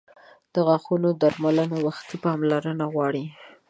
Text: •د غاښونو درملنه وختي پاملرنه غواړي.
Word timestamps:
•د 0.53 0.55
غاښونو 0.67 1.09
درملنه 1.21 1.75
وختي 1.85 2.15
پاملرنه 2.25 2.85
غواړي. 2.93 3.25